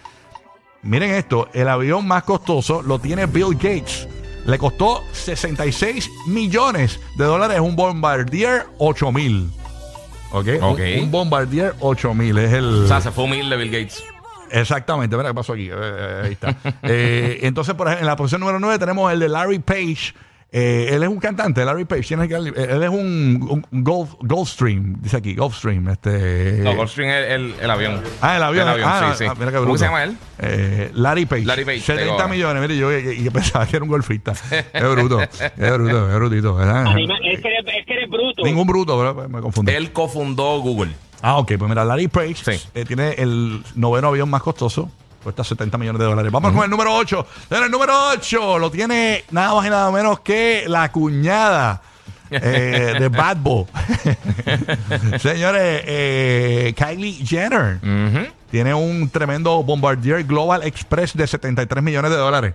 miren 0.81 1.11
esto, 1.11 1.49
el 1.53 1.67
avión 1.69 2.07
más 2.07 2.23
costoso 2.23 2.81
lo 2.81 2.97
tiene 2.99 3.25
Bill 3.27 3.53
Gates. 3.55 4.07
Le 4.45 4.57
costó 4.59 5.03
66 5.11 6.09
millones 6.27 6.99
de 7.17 7.25
dólares 7.25 7.59
un 7.59 7.75
Bombardier 7.75 8.65
8000. 8.77 9.49
¿Ok? 10.31 10.47
Un- 10.47 10.63
Ok. 10.63 10.79
Un, 11.01 11.11
Bombardier 11.11 11.73
8000 11.79 12.37
es 12.39 12.53
el... 12.53 12.83
O 12.85 12.87
sea, 12.87 13.01
se 13.01 13.11
fue 13.11 13.23
humilde 13.23 13.55
Bill 13.57 13.71
Gates. 13.71 14.03
Exactamente, 14.51 15.15
mira 15.17 15.29
qué 15.29 15.35
pasó 15.35 15.53
aquí. 15.53 15.69
Eh, 15.69 15.73
eh, 15.75 16.21
ahí 16.25 16.31
está. 16.33 16.55
Eh, 16.83 17.39
entonces, 17.41 17.73
por 17.75 17.87
ejemplo, 17.87 18.01
en 18.03 18.07
la 18.07 18.15
posición 18.15 18.41
número 18.41 18.59
9 18.59 18.77
tenemos 18.79 19.11
el 19.11 19.19
de 19.19 19.29
Larry 19.29 19.59
Page. 19.59 20.13
Eh, 20.57 20.91
él 20.95 21.03
es 21.03 21.09
un 21.09 21.19
cantante, 21.19 21.65
Larry 21.65 21.83
Page. 21.83 22.03
Tiene 22.03 22.27
que, 22.29 22.35
él 22.35 22.83
es 22.83 22.89
un, 22.89 23.65
un 23.71 23.83
Gulf, 23.83 24.11
Gulfstream, 24.21 25.01
dice 25.01 25.17
aquí, 25.17 25.35
Gulfstream. 25.35 25.89
Este, 25.89 26.59
No, 26.63 26.75
Gulfstream 26.75 27.09
es 27.09 27.31
el, 27.31 27.55
el 27.61 27.69
avión. 27.69 28.01
Ah, 28.21 28.37
el 28.37 28.43
avión. 28.43 28.63
El 28.67 28.73
avión, 28.75 28.89
ah, 28.89 29.13
sí, 29.17 29.23
sí. 29.25 29.29
ah, 29.29 29.33
mira 29.37 29.51
qué 29.51 29.57
¿Cómo 29.57 29.65
bruto. 29.71 29.79
se 29.79 29.85
llama 29.85 30.03
él? 30.05 30.17
Eh, 30.39 30.91
Larry 30.93 31.25
Page. 31.25 31.43
Larry 31.45 31.65
Page, 31.65 31.79
70 31.81 32.01
tengo 32.03 32.13
ahora. 32.13 32.27
millones. 32.29 32.61
Mire, 32.61 32.77
yo 32.77 32.97
y, 32.97 33.25
y 33.27 33.29
pensaba 33.31 33.65
que 33.65 33.75
era 33.75 33.83
un 33.83 33.89
golfista. 33.89 34.31
Es 34.73 34.89
bruto. 34.89 35.19
Es 35.21 35.73
bruto, 35.73 36.09
es 36.09 36.15
brutito. 36.15 36.55
¿verdad? 36.55 36.85
Es 36.87 37.41
que 37.41 37.47
eres, 37.49 37.65
es 37.79 37.85
que 37.85 37.93
eres 37.93 38.09
bruto. 38.09 38.43
Ningún 38.45 38.67
bruto, 38.67 38.97
pero 38.97 39.27
me 39.27 39.41
confundí. 39.41 39.73
Él 39.73 39.91
cofundó 39.91 40.59
Google. 40.59 40.91
Ah, 41.27 41.37
ok, 41.37 41.53
pues 41.57 41.67
mira, 41.69 41.83
Larry 41.83 42.07
Page 42.07 42.35
Sí. 42.35 42.69
eh, 42.75 42.85
tiene 42.85 43.13
el 43.13 43.63
noveno 43.73 44.09
avión 44.09 44.29
más 44.29 44.43
costoso. 44.43 44.91
Cuesta 45.23 45.43
70 45.43 45.75
millones 45.79 45.99
de 45.99 46.05
dólares. 46.05 46.31
Vamos 46.31 46.51
con 46.51 46.63
el 46.63 46.69
número 46.69 46.93
8. 46.95 47.25
El 47.49 47.71
número 47.71 47.93
8 48.11 48.59
lo 48.59 48.69
tiene 48.69 49.23
nada 49.31 49.55
más 49.55 49.65
y 49.65 49.69
nada 49.71 49.89
menos 49.91 50.19
que 50.19 50.65
la 50.67 50.91
cuñada 50.91 51.81
eh, 52.29 52.93
de 52.99 53.09
Bad 53.09 53.37
Boy. 53.37 53.65
Señores, 55.19 55.81
eh, 55.87 56.73
Kylie 56.77 57.25
Jenner 57.25 57.77
Ujú. 57.77 58.31
tiene 58.51 58.73
un 58.75 59.09
tremendo 59.09 59.63
Bombardier 59.63 60.23
Global 60.25 60.61
Express 60.63 61.15
de 61.15 61.25
73 61.25 61.83
millones 61.83 62.11
de 62.11 62.17
dólares. 62.17 62.53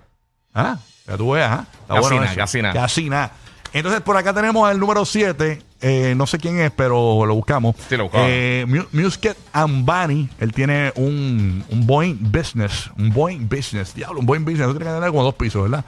Ah, 0.55 0.78
ya 1.08 1.16
tú 1.16 1.32
veas, 1.32 1.50
¿ah? 1.50 1.64
Está 1.82 1.94
Casi 1.94 2.00
bueno 2.02 2.16
nada, 2.20 2.31
eso. 2.32 2.38
casi 2.40 2.62
nada. 2.62 2.75
Casi 2.75 3.11
nada. 3.11 3.32
Entonces, 3.73 4.00
por 4.00 4.16
acá 4.16 4.32
tenemos 4.32 4.70
el 4.70 4.78
número 4.78 5.05
7. 5.05 5.61
Eh, 5.82 6.14
no 6.16 6.26
sé 6.26 6.38
quién 6.38 6.58
es, 6.60 6.70
pero 6.70 7.24
lo 7.26 7.34
buscamos. 7.34 7.74
Sí, 7.88 7.96
lo 7.96 8.04
buscamos. 8.04 8.26
Eh, 8.30 8.64
Mu- 8.68 8.86
Musket 9.02 9.36
Ambani. 9.52 10.28
Él 10.38 10.52
tiene 10.52 10.92
un, 10.96 11.64
un 11.68 11.86
Boeing 11.86 12.16
Business. 12.20 12.90
Un 12.98 13.10
Boeing 13.12 13.48
Business. 13.48 13.94
Diablo, 13.94 14.20
un 14.20 14.26
Boeing 14.26 14.44
Business. 14.44 14.66
Tú 14.68 14.74
tienes 14.74 14.88
que 14.88 14.94
tener 14.94 15.10
como 15.10 15.22
dos 15.24 15.34
pisos, 15.34 15.62
¿verdad? 15.62 15.84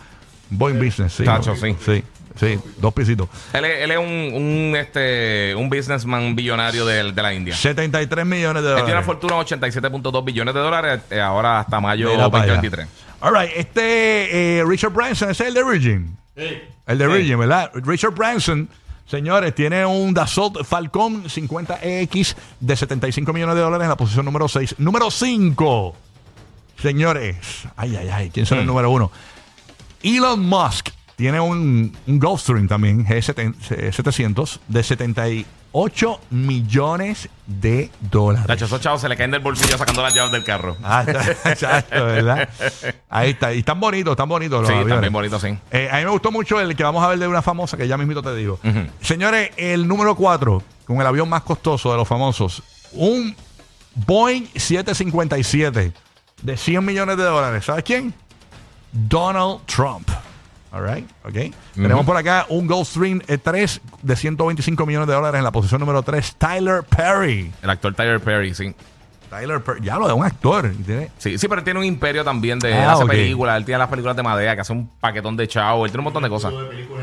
Un 0.51 0.59
Boeing 0.59 0.79
Business, 0.79 1.13
sí. 1.13 1.25
Tacho, 1.25 1.51
¿no? 1.51 1.57
sí. 1.57 1.77
Sí, 1.85 2.05
sí, 2.37 2.59
dos 2.79 2.95
pisitos. 2.95 3.29
Él 3.53 3.65
es, 3.67 3.81
él 3.83 3.91
es 3.91 3.99
un, 3.99 4.05
un, 4.43 4.77
este, 4.77 5.55
un 5.55 5.69
businessman 5.69 6.35
billonario 6.35 6.87
de, 6.87 7.13
de 7.13 7.23
la 7.23 7.35
India. 7.35 7.55
73 7.55 8.25
millones 8.25 8.63
de 8.63 8.69
Él 8.71 8.75
dólares. 8.77 8.85
tiene 8.87 8.99
una 8.99 9.07
fortuna 9.07 9.35
de 9.37 9.43
87.2 9.45 10.25
billones 10.25 10.55
de 10.55 10.61
dólares 10.61 11.01
eh, 11.11 11.21
ahora 11.21 11.61
hasta 11.61 11.79
mayo 11.81 12.09
allá. 12.11 12.23
2023. 12.23 12.87
All 13.21 13.35
right, 13.35 13.51
este 13.55 14.59
eh, 14.59 14.65
Richard 14.67 14.93
Branson, 14.93 15.31
ese 15.31 15.43
es 15.45 15.49
el 15.49 15.55
de 15.55 15.63
Virgin. 15.65 16.17
El 16.87 16.99
de 16.99 17.07
Virgin, 17.07 17.39
¿verdad? 17.39 17.71
Richard 17.75 18.13
Branson, 18.15 18.69
señores, 19.07 19.55
tiene 19.55 19.85
un 19.87 20.15
Dassault 20.15 20.65
Falcon 20.65 21.25
50X 21.25 22.35
de 22.61 22.77
75 22.77 23.33
millones 23.33 23.55
de 23.57 23.61
dólares 23.61 23.85
en 23.85 23.91
la 23.91 23.97
posición 23.97 24.25
número 24.25 24.49
6. 24.49 24.77
Número 24.79 25.11
5, 25.11 25.95
señores. 26.81 27.37
Ay, 27.77 27.97
ay, 27.97 28.09
ay, 28.09 28.31
¿quién 28.31 28.47
será 28.47 28.61
el 28.61 28.67
número 28.67 28.91
1? 28.91 29.11
Elon 30.03 30.41
Musk 30.41 30.91
tiene 31.17 31.41
un, 31.41 31.97
un 32.07 32.19
Gulfstream 32.19 32.67
también, 32.69 33.07
G700, 33.07 34.59
de 34.69 34.83
78 35.73 36.21
millones 36.31 37.29
de 37.47 37.91
dólares. 38.01 38.47
Tacho, 38.47 38.67
esos 38.67 38.81
chavos 38.81 39.01
se 39.01 39.09
le 39.09 39.17
caen 39.17 39.31
del 39.31 39.41
bolsillo 39.41 39.77
sacando 39.79 40.03
las 40.03 40.15
llaves 40.15 40.31
del 40.33 40.45
carro. 40.45 40.77
Ah, 40.83 41.03
está- 41.07 41.31
exacto, 41.51 42.05
¿verdad? 42.05 42.49
Ahí 43.09 43.31
está. 43.31 43.55
Y 43.55 43.61
están 43.61 43.81
bonitos, 43.81 44.13
están 44.13 44.29
bonitos 44.29 44.61
los 44.61 44.69
sí, 44.69 44.75
aviones. 44.75 44.95
también 44.95 45.13
bonito, 45.13 45.41
sí. 45.41 45.57
Eh, 45.71 45.89
a 45.91 45.97
mí 45.99 46.05
me 46.05 46.11
gustó 46.11 46.31
mucho 46.31 46.61
el 46.61 46.77
que 46.77 46.85
vamos 46.85 47.03
a 47.03 47.09
ver 47.09 47.19
de 47.19 47.27
una 47.27 47.41
famosa, 47.43 47.77
que 47.77 47.89
ya 47.89 47.97
mismito 47.97 48.23
te 48.23 48.35
digo. 48.35 48.61
Señores, 49.01 49.51
el 49.57 49.89
número 49.89 50.15
4, 50.15 50.63
con 50.87 51.01
el 51.01 51.07
avión 51.07 51.29
más 51.29 51.43
costoso 51.43 51.91
de 51.91 51.97
los 51.97 52.07
famosos, 52.07 52.63
un 52.93 53.35
Boeing 53.95 54.45
757 54.55 55.93
de 56.43 56.57
100 56.57 56.85
millones 56.85 57.17
de 57.17 57.25
dólares. 57.25 57.65
¿Sabes 57.65 57.85
quién? 57.85 58.13
Donald 58.93 59.61
Trump. 59.67 60.09
All 60.73 60.83
right, 60.95 61.07
ok. 61.25 61.55
Tenemos 61.75 62.07
por 62.07 62.17
acá 62.17 62.47
un 62.49 62.67
Gulfstream 62.67 63.21
eh, 63.29 63.37
3 63.37 63.81
de 64.03 64.17
125 64.17 64.87
millones 64.87 65.07
de 65.07 65.15
dólares 65.15 65.39
en 65.39 65.45
la 65.45 65.51
posición 65.53 65.81
número 65.81 66.03
3, 66.03 66.37
Tyler 66.37 66.83
Perry. 66.85 67.53
El 67.63 67.69
actor 67.71 67.95
Tyler 67.95 68.21
Perry, 68.21 68.55
sí. 68.55 68.75
Tyler 69.29 69.63
Perry, 69.63 69.81
ya 69.83 69.99
lo 69.99 70.07
de 70.07 70.13
un 70.15 70.25
actor. 70.25 70.71
tiene- 70.85 71.11
Sí, 71.19 71.37
sí, 71.39 71.47
pero 71.49 71.59
él 71.61 71.65
tiene 71.65 71.79
un 71.81 71.85
imperio 71.87 72.23
también 72.25 72.59
de 72.59 72.73
Ah, 72.75 72.93
hace 72.93 73.05
películas. 73.07 73.57
Él 73.59 73.65
tiene 73.67 73.79
las 73.79 73.89
películas 73.89 74.15
de 74.17 74.23
madera, 74.23 74.55
que 74.55 74.61
hace 74.63 74.73
un 74.75 74.89
paquetón 75.01 75.37
de 75.37 75.47
chavo. 75.49 75.85
Él 75.87 75.91
tiene 75.91 76.01
un 76.01 76.05
montón 76.05 76.23
de 76.23 76.29
cosas. 76.31 76.53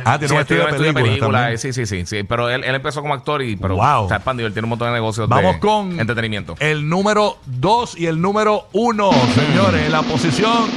Ah, 0.05 0.17
tiene 0.17 0.27
Sí, 0.29 0.33
un 0.35 0.39
estudio 0.41 0.65
de 0.65 0.93
películas. 0.93 1.59
Sí, 1.61 1.71
sí, 1.73 1.85
sí, 1.87 2.05
sí. 2.07 2.23
Pero 2.23 2.49
él, 2.49 2.63
él 2.63 2.73
empezó 2.75 3.01
como 3.01 3.13
actor 3.15 3.41
y 3.43 3.55
pero 3.55 3.75
Wow. 3.75 4.07
se 4.07 4.13
ha 4.13 4.17
expandido. 4.17 4.45
Él 4.47 4.53
tiene 4.53 4.65
un 4.65 4.69
montón 4.69 4.87
de 4.89 4.93
negocios 4.95 5.27
Vamos 5.29 5.53
de 5.55 5.59
con 5.59 5.99
entretenimiento. 5.99 6.55
el 6.59 6.87
número 6.89 7.37
2 7.45 7.97
y 7.99 8.05
el 8.07 8.19
número 8.21 8.67
1, 8.73 9.11
señores. 9.35 9.85
En 9.85 9.91
la 9.91 10.01
posición 10.03 10.69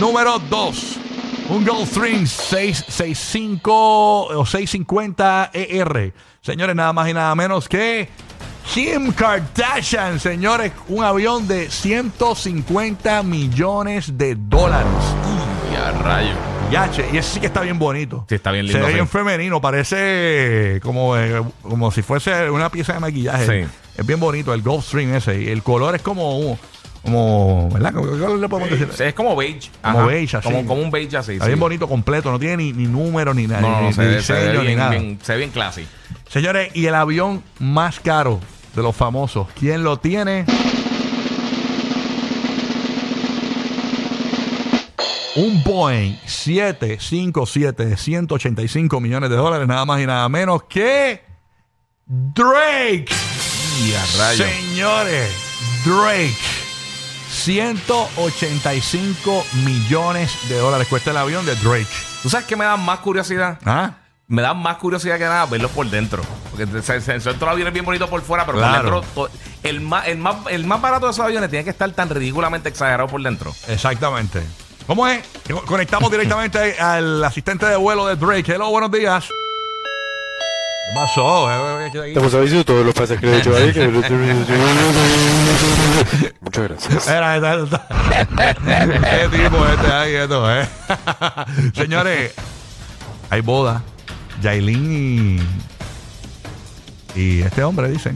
número 0.00 0.40
2, 0.50 0.98
un 1.48 1.64
Gulfstream 1.64 2.26
665 2.26 4.26
o 4.38 4.46
650 4.46 5.50
ER. 5.52 6.12
Señores, 6.40 6.76
nada 6.76 6.92
más 6.92 7.08
y 7.08 7.14
nada 7.14 7.34
menos 7.34 7.68
que 7.68 8.08
Kim 8.72 9.12
Kardashian, 9.12 10.20
señores, 10.20 10.72
un 10.88 11.04
avión 11.04 11.46
de 11.46 11.70
150 11.70 13.22
millones 13.22 14.16
de 14.18 14.34
dólares. 14.36 14.86
Y 15.72 15.76
a 15.76 15.92
rayo. 15.92 16.34
Yache, 16.70 17.08
y 17.12 17.18
ese 17.18 17.34
sí 17.34 17.40
que 17.40 17.46
está 17.46 17.60
bien 17.60 17.78
bonito. 17.78 18.24
Sí, 18.28 18.34
está 18.34 18.50
bien 18.50 18.66
Se 18.66 18.72
lindo, 18.72 18.86
ve 18.86 18.92
sí. 18.92 18.96
bien 18.96 19.08
femenino, 19.08 19.60
parece 19.60 20.80
como, 20.82 21.16
eh, 21.16 21.40
como 21.62 21.92
si 21.92 22.02
fuese 22.02 22.50
una 22.50 22.70
pieza 22.70 22.94
de 22.94 23.00
maquillaje. 23.00 23.64
Sí. 23.64 23.70
Es 23.96 24.06
bien 24.06 24.18
bonito 24.18 24.52
el 24.52 24.62
Gulfstream 24.62 25.14
ese. 25.14 25.42
Y 25.42 25.48
el 25.48 25.62
color 25.62 25.94
es 25.94 26.02
como, 26.02 26.58
como 27.06 27.70
¿verdad? 27.70 27.90
¿Qué 27.94 28.00
color 28.00 28.38
le 28.38 28.48
podemos 28.48 28.70
decir? 28.70 28.88
Sí, 28.94 29.02
Es 29.04 29.14
como 29.14 29.34
beige. 29.34 29.70
Como 29.82 29.98
Ajá. 30.00 30.06
beige, 30.08 30.36
así. 30.36 30.44
Como, 30.48 30.66
como 30.66 30.82
un 30.82 30.90
beige 30.90 31.16
así. 31.16 31.32
Está 31.32 31.46
sí. 31.46 31.50
bien 31.50 31.60
bonito 31.60 31.88
completo, 31.88 32.30
no 32.30 32.38
tiene 32.38 32.58
ni, 32.58 32.72
ni 32.74 32.84
número 32.86 33.32
ni 33.32 33.46
nada, 33.46 33.62
No, 33.62 33.68
no, 33.70 33.76
ni, 33.76 33.82
no, 33.82 33.86
ni 33.88 33.92
se, 33.94 34.04
ve, 34.06 34.22
se 34.22 34.32
ve 34.34 34.58
ni 34.58 34.66
bien, 34.66 34.78
nada. 34.78 34.90
bien- 34.90 35.18
se 35.22 35.32
ve 35.32 35.38
bien 35.38 35.50
classy. 35.50 35.86
Señores, 36.28 36.70
y 36.74 36.84
el 36.86 36.94
avión 36.94 37.42
más 37.58 37.98
caro 38.00 38.40
de 38.74 38.82
los 38.82 38.94
famosos, 38.94 39.48
¿quién 39.58 39.82
lo 39.84 39.96
tiene? 39.98 40.44
Un 45.36 45.62
Boeing 45.64 46.16
757 46.26 47.84
de 47.84 47.96
185 47.98 49.00
millones 49.00 49.28
de 49.28 49.36
dólares, 49.36 49.68
nada 49.68 49.84
más 49.84 50.00
y 50.00 50.06
nada 50.06 50.28
menos 50.30 50.62
que 50.64 51.22
Drake. 52.06 53.06
Y 53.84 53.92
a 53.92 54.04
rayo. 54.18 54.44
Señores, 54.46 55.30
Drake. 55.84 56.32
185 57.46 59.44
millones 59.64 60.32
de 60.48 60.58
dólares 60.58 60.88
cuesta 60.88 61.12
el 61.12 61.16
avión 61.16 61.46
de 61.46 61.54
Drake. 61.56 61.86
¿Tú 62.22 62.28
sabes 62.28 62.44
qué 62.44 62.56
me 62.56 62.64
da 62.64 62.76
más 62.76 62.98
curiosidad? 62.98 63.58
¿Ah? 63.64 63.92
Me 64.26 64.42
da 64.42 64.52
más 64.52 64.78
curiosidad 64.78 65.16
que 65.16 65.24
nada 65.24 65.46
verlo 65.46 65.68
por 65.68 65.88
dentro. 65.88 66.22
Porque 66.50 66.66
se, 66.82 67.00
se, 67.00 67.20
se, 67.20 67.30
estos 67.30 67.48
aviones 67.48 67.72
bien 67.72 67.84
bonito 67.84 68.08
por 68.10 68.20
fuera, 68.22 68.44
pero 68.44 68.58
Claro. 68.58 69.02
por 69.14 69.30
dentro. 69.30 69.48
el, 69.62 69.80
más, 69.80 70.08
el, 70.08 70.18
más, 70.18 70.36
el 70.50 70.64
más 70.66 70.80
barato 70.80 71.06
de 71.06 71.12
esos 71.12 71.24
aviones 71.24 71.48
tiene 71.48 71.62
que 71.64 71.70
estar 71.70 71.88
tan 71.92 72.08
ridículamente 72.10 72.68
exagerado 72.68 73.08
por 73.08 73.22
dentro. 73.22 73.54
Exactamente. 73.68 74.42
¿Cómo 74.88 75.06
es? 75.06 75.22
Co- 75.48 75.64
Conectamos 75.64 76.10
directamente 76.10 76.78
al 76.80 77.22
asistente 77.22 77.64
de 77.66 77.76
vuelo 77.76 78.06
de 78.06 78.16
Drake. 78.16 78.52
Hello, 78.54 78.70
buenos 78.70 78.90
días. 78.90 79.28
¿Qué 80.88 80.94
pasó? 80.94 81.50
Estamos 82.04 82.34
avisando 82.34 82.64
todos 82.64 82.86
los 82.86 82.94
pasajeros 82.94 83.36
de 83.36 83.42
Chevalier 83.42 83.74
que... 83.74 83.88
Muchas 86.40 86.68
gracias. 86.68 87.08
Era, 87.08 87.36
esta- 87.36 87.54
esta- 87.56 87.86
¿Qué 88.54 89.28
tipo 89.36 89.66
este 89.66 89.92
ahí, 89.92 90.14
esto, 90.14 90.50
eh? 90.60 90.66
Señores, 91.74 92.32
hay 93.30 93.40
boda. 93.40 93.82
Yailin 94.42 95.38
y. 97.14 97.20
Y 97.20 97.42
este 97.42 97.64
hombre, 97.64 97.88
dicen. 97.88 98.14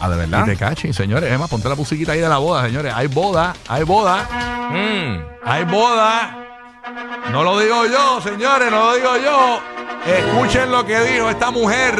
Ah, 0.00 0.08
de 0.10 0.26
Y 0.26 0.30
Tecachi, 0.44 0.92
señores. 0.92 1.32
Es 1.32 1.38
más, 1.38 1.48
ponte 1.48 1.68
la 1.68 1.74
musiquita 1.76 2.12
ahí 2.12 2.20
de 2.20 2.28
la 2.28 2.38
boda, 2.38 2.66
señores. 2.66 2.92
Hay 2.94 3.06
boda, 3.06 3.54
hay 3.68 3.84
boda. 3.84 4.68
Mm. 4.70 5.20
Hay 5.48 5.64
boda. 5.64 6.36
No 7.32 7.42
lo 7.42 7.58
digo 7.58 7.86
yo, 7.86 8.20
señores, 8.20 8.70
no 8.70 8.90
lo 8.90 8.94
digo 8.96 9.16
yo. 9.16 9.60
Escuchen 10.06 10.70
lo 10.70 10.86
que 10.86 10.98
dijo 11.00 11.28
esta 11.28 11.50
mujer 11.50 11.94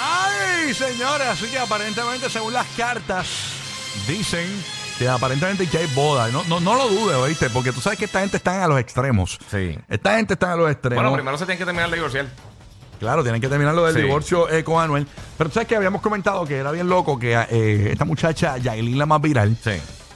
Ay, 0.00 0.72
señores, 0.74 1.26
así 1.26 1.46
que 1.46 1.58
aparentemente, 1.58 2.30
según 2.30 2.52
las 2.52 2.66
cartas, 2.76 3.26
dicen 4.06 4.46
que 4.96 5.08
aparentemente 5.08 5.66
que 5.66 5.78
hay 5.78 5.86
boda. 5.94 6.28
No, 6.28 6.44
no, 6.44 6.60
no 6.60 6.74
lo 6.74 6.88
dudes, 6.88 7.16
¿oíste? 7.16 7.50
Porque 7.50 7.72
tú 7.72 7.80
sabes 7.80 7.98
que 7.98 8.04
esta 8.04 8.20
gente 8.20 8.36
está 8.36 8.64
a 8.64 8.68
los 8.68 8.78
extremos. 8.78 9.38
Sí. 9.50 9.76
Esta 9.88 10.16
gente 10.16 10.34
está 10.34 10.52
a 10.52 10.56
los 10.56 10.70
extremos. 10.70 11.02
Bueno, 11.02 11.14
primero 11.16 11.36
se 11.36 11.46
tiene 11.46 11.58
que 11.58 11.64
terminar 11.64 11.90
de 11.90 11.96
divorciar. 11.96 12.26
Claro, 13.00 13.22
tienen 13.22 13.40
que 13.40 13.48
terminar 13.48 13.74
lo 13.74 13.84
del 13.86 13.94
Sí. 13.94 14.02
divorcio 14.02 14.48
eh, 14.50 14.62
con 14.64 14.82
Anuel. 14.82 15.06
Pero 15.36 15.50
tú 15.50 15.54
sabes 15.54 15.68
que 15.68 15.76
habíamos 15.76 16.00
comentado 16.02 16.44
que 16.46 16.56
era 16.58 16.70
bien 16.72 16.88
loco 16.88 17.18
que 17.18 17.32
eh, 17.34 17.90
esta 17.92 18.04
muchacha, 18.04 18.56
Yailin 18.58 18.98
la 18.98 19.06
más 19.06 19.20
viral, 19.20 19.56
Sí. 19.62 19.70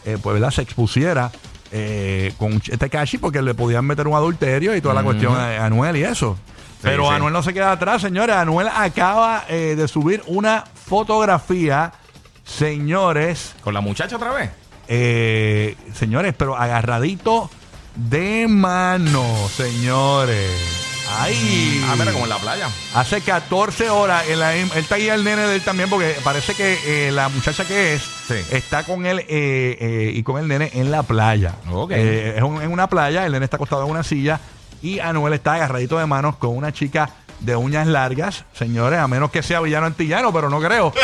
eh, 0.04 0.18
pues 0.22 0.34
¿verdad? 0.34 0.50
se 0.50 0.62
expusiera 0.62 1.30
eh, 1.72 2.32
con 2.38 2.60
este 2.70 2.88
cachi 2.90 3.18
porque 3.18 3.40
le 3.42 3.54
podían 3.54 3.84
meter 3.86 4.06
un 4.06 4.14
adulterio 4.14 4.76
y 4.76 4.80
toda 4.80 4.94
la 4.94 5.02
cuestión 5.02 5.34
a 5.34 5.64
Anuel 5.64 5.96
y 5.96 6.04
eso. 6.04 6.36
Pero 6.82 7.04
sí. 7.08 7.14
Anuel 7.14 7.32
no 7.32 7.42
se 7.42 7.54
queda 7.54 7.72
atrás, 7.72 8.02
señores. 8.02 8.36
Anuel 8.36 8.68
acaba 8.74 9.44
eh, 9.48 9.74
de 9.76 9.88
subir 9.88 10.22
una 10.26 10.64
fotografía, 10.86 11.92
señores, 12.44 13.54
Con 13.62 13.72
la 13.74 13.80
muchacha 13.80 14.16
otra 14.16 14.32
vez. 14.32 14.50
eh, 14.88 15.76
señores, 15.94 16.34
pero 16.36 16.56
agarradito 16.56 17.48
de 17.94 18.46
mano, 18.48 19.24
señores. 19.54 20.91
Ay. 21.18 21.84
Ah, 21.88 21.94
mira, 21.98 22.12
como 22.12 22.24
en 22.24 22.30
la 22.30 22.38
playa. 22.38 22.68
Hace 22.94 23.20
14 23.20 23.90
horas, 23.90 24.24
en 24.28 24.40
la- 24.40 24.54
él 24.54 24.70
está 24.74 24.96
ahí 24.96 25.08
el 25.08 25.22
nene 25.24 25.42
de 25.42 25.56
él 25.56 25.62
también, 25.62 25.88
porque 25.88 26.16
parece 26.24 26.54
que 26.54 27.08
eh, 27.08 27.12
la 27.12 27.28
muchacha 27.28 27.64
que 27.64 27.94
es 27.94 28.02
Sí. 28.28 28.34
está 28.50 28.84
con 28.84 29.06
él 29.06 29.20
eh, 29.20 29.26
eh, 29.28 30.12
y 30.14 30.22
con 30.22 30.38
el 30.40 30.48
nene 30.48 30.70
en 30.74 30.90
la 30.90 31.02
playa. 31.02 31.54
Es 31.90 32.42
un- 32.42 32.62
en 32.62 32.72
una 32.72 32.88
playa, 32.88 33.26
el 33.26 33.32
nene 33.32 33.44
está 33.44 33.56
acostado 33.56 33.84
en 33.84 33.90
una 33.90 34.02
silla 34.02 34.40
y 34.82 34.98
Anuel 34.98 35.34
está 35.34 35.54
agarradito 35.54 35.98
de 35.98 36.06
manos 36.06 36.36
con 36.36 36.56
una 36.56 36.72
chica 36.72 37.10
de 37.40 37.56
uñas 37.56 37.86
largas, 37.88 38.44
señores, 38.52 38.98
a 39.00 39.08
menos 39.08 39.30
que 39.32 39.42
sea 39.42 39.60
villano 39.60 39.86
antillano, 39.86 40.32
pero 40.32 40.48
no 40.48 40.60
creo. 40.60 40.92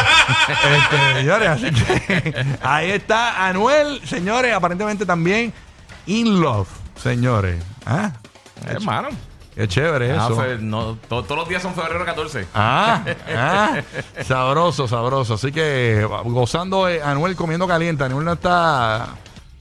Este, 0.48 1.14
señores, 1.20 1.48
así 1.48 1.70
que 1.70 2.46
ahí 2.62 2.90
está 2.92 3.46
Anuel, 3.48 4.00
señores, 4.06 4.52
aparentemente 4.54 5.04
también 5.06 5.52
in 6.06 6.40
love, 6.40 6.68
señores. 7.02 7.62
¿Ah? 7.86 8.12
Hermano. 8.66 9.08
Qué 9.58 9.66
chévere 9.66 10.12
Ah, 10.12 10.28
eso. 10.30 10.36
fe- 10.40 10.58
no, 10.60 10.94
to- 11.08 11.24
todos 11.24 11.36
los 11.36 11.48
días 11.48 11.60
son 11.60 11.74
febrero 11.74 12.04
14. 12.04 12.46
Ah, 12.54 13.02
ah, 13.36 13.76
sabroso, 14.24 14.86
sabroso. 14.86 15.34
Así 15.34 15.50
que 15.50 16.06
gozando 16.26 16.86
de 16.86 17.02
Anuel 17.02 17.34
comiendo 17.34 17.66
caliente. 17.66 18.04
Anuel 18.04 18.24
no 18.24 18.34
está. 18.34 19.08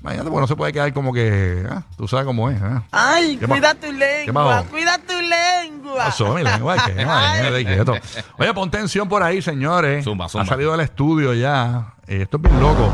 Imagínate, 0.02 0.30
pues 0.30 0.42
no 0.42 0.46
se 0.48 0.56
puede 0.56 0.72
quedar 0.72 0.94
como 0.94 1.12
que. 1.12 1.66
ah, 1.68 1.82
tú 1.98 2.08
sabes 2.08 2.28
cómo 2.28 2.48
es. 2.52 2.60
Ay, 2.92 3.38
¿Qué 3.38 3.48
cuida 3.48 3.74
tu 3.74 3.88
¿Qué 3.88 3.94
lengua, 4.28 4.64
cuida 4.70 5.00
tu 5.00 5.14
lengua. 5.20 6.06
Pasó 6.06 6.32
mi 6.36 6.44
lengua, 6.44 6.76
¿qué? 6.86 6.92
Imagínate, 7.02 7.66
quieto. 7.66 7.96
Oye, 8.38 8.54
pon 8.54 8.70
tensión 8.70 9.10
por 9.10 9.24
ahí, 9.24 9.42
señores. 9.42 10.04
Zumba, 10.06 10.30
zumba. 10.30 10.44
Ha 10.44 10.48
salido 10.48 10.74
del 10.74 10.82
estudio 10.82 11.34
ya. 11.34 11.96
Eh, 12.06 12.22
esto 12.22 12.38
es 12.38 12.44
bien 12.44 12.60
loco. 12.60 12.94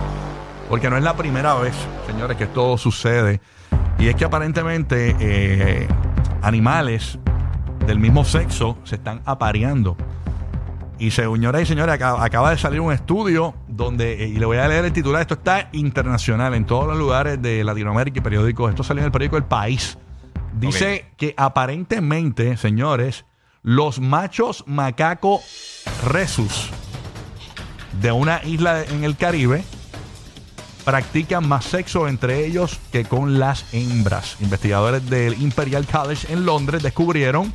Porque 0.70 0.90
no 0.90 0.96
es 0.96 1.04
la 1.04 1.16
primera 1.18 1.54
vez, 1.56 1.74
señores, 2.08 2.38
que 2.38 2.46
esto 2.46 2.78
sucede. 2.78 3.42
Y 4.00 4.08
es 4.08 4.16
que 4.16 4.24
aparentemente 4.24 5.16
eh, 5.20 5.88
animales 6.44 7.18
del 7.88 8.00
mismo 8.00 8.24
sexo 8.26 8.78
se 8.84 8.96
están 8.96 9.22
apareando. 9.26 9.98
Y 11.00 11.12
señoras 11.12 11.64
y 11.64 11.66
señores, 11.66 11.96
acaba, 11.96 12.24
acaba 12.24 12.52
de 12.52 12.58
salir 12.58 12.80
un 12.80 12.94
estudio 12.94 13.56
donde, 13.68 14.24
eh, 14.24 14.28
y 14.28 14.36
le 14.36 14.46
voy 14.46 14.58
a 14.58 14.68
leer 14.68 14.86
el 14.86 14.94
titular, 14.94 15.22
esto 15.22 15.34
está 15.34 15.70
internacional 15.72 16.54
en 16.54 16.66
todos 16.66 16.88
los 16.88 16.98
lugares 16.98 17.42
de 17.42 17.64
Latinoamérica 17.64 18.20
y 18.20 18.22
periódicos. 18.22 18.70
Esto 18.70 18.84
salió 18.84 19.02
en 19.02 19.06
el 19.08 19.12
periódico 19.12 19.38
El 19.38 19.46
País. 19.46 19.98
Dice 20.60 21.08
que 21.18 21.34
aparentemente, 21.36 22.56
señores, 22.58 23.26
los 23.64 24.00
machos 24.00 24.64
macaco 24.68 25.42
resus 26.06 26.70
de 28.02 28.12
una 28.12 28.44
isla 28.44 28.84
en 28.84 29.04
el 29.04 29.18
Caribe 29.18 29.64
practican 30.84 31.48
más 31.48 31.66
sexo 31.66 32.08
entre 32.08 32.46
ellos 32.46 32.80
que 32.92 33.06
con 33.06 33.40
las 33.40 33.66
hembras. 33.74 34.38
Investigadores 34.42 35.10
del 35.10 35.42
Imperial 35.42 35.86
College 35.86 36.32
en 36.32 36.46
Londres 36.46 36.84
descubrieron 36.84 37.52